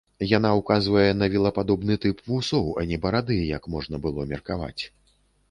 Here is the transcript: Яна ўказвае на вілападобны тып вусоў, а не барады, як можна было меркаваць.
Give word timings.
Яна 0.29 0.49
ўказвае 0.59 1.03
на 1.17 1.27
вілападобны 1.33 1.97
тып 2.07 2.23
вусоў, 2.31 2.65
а 2.81 2.87
не 2.93 2.97
барады, 3.05 3.39
як 3.57 3.71
можна 3.77 4.03
было 4.09 4.29
меркаваць. 4.35 4.83